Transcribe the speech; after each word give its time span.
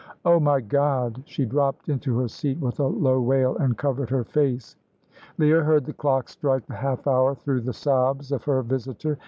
"Oh, 0.25 0.39
my 0.39 0.61
God!" 0.61 1.21
She 1.27 1.45
dropped 1.45 1.87
into 1.87 2.17
her 2.17 2.27
seat 2.27 2.57
with 2.59 2.79
a 2.79 2.87
low 2.87 3.21
wail 3.21 3.55
and 3.57 3.77
covered 3.77 4.09
her 4.09 4.23
face. 4.23 4.75
Leah 5.37 5.61
heard 5.61 5.85
the 5.85 5.93
clock 5.93 6.27
strike 6.27 6.65
the 6.65 6.73
half 6.73 7.05
hour 7.05 7.35
through 7.35 7.61
the 7.61 7.73
sobs 7.73 8.31
of 8.31 8.43
her 8.45 8.63
visitor. 8.63 9.19